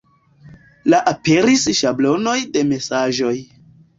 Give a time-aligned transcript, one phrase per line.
[0.93, 3.37] La aperis ŝablonoj de mesaĝoj.